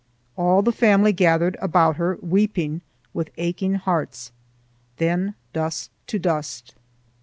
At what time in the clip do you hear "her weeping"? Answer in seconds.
1.97-2.81